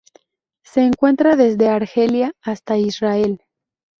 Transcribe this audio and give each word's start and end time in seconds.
Se 0.63 0.81
encuentra 0.81 1.35
desde 1.35 1.69
Argelia 1.69 2.33
hasta 2.41 2.75
Israel. 2.79 3.43